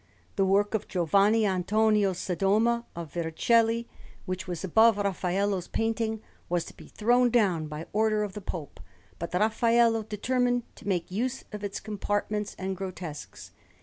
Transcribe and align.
The 0.35 0.47
work 0.47 0.73
of 0.73 0.87
Giovanni 0.87 1.45
Antonio 1.45 2.13
Sodoma 2.13 2.85
of 2.95 3.13
Vercelli, 3.13 3.87
which 4.25 4.47
was 4.47 4.63
above 4.63 4.97
Raffaello's 4.97 5.67
painting, 5.67 6.23
was 6.49 6.65
to 6.65 6.73
be 6.75 6.87
thrown 6.87 7.29
down 7.29 7.67
by 7.67 7.85
order 7.93 8.23
of 8.23 8.33
the 8.33 8.41
Pope; 8.41 8.79
but 9.19 9.31
Raffaello 9.35 10.01
determined 10.01 10.63
to 10.77 10.87
make 10.87 11.11
use 11.11 11.43
of 11.51 11.63
its 11.63 11.79
compartments 11.79 12.55
and 12.57 12.75
grotesques. 12.75 13.51